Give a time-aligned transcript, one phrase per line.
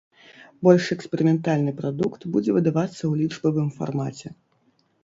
[0.67, 4.27] Больш эксперыментальны прадукт будзе выдавацца ў лічбавым фармаце.